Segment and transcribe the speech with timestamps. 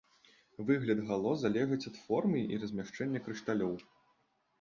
[0.67, 3.77] Выгляд гало залежыць ад формы і размяшчэння крышталёў.